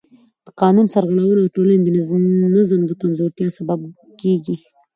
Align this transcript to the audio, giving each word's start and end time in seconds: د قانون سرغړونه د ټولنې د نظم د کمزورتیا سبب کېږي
د 0.45 0.47
قانون 0.61 0.85
سرغړونه 0.93 1.41
د 1.45 1.49
ټولنې 1.55 1.81
د 1.83 1.89
نظم 2.59 2.81
د 2.85 2.91
کمزورتیا 3.01 3.47
سبب 3.57 3.79
کېږي 4.21 4.55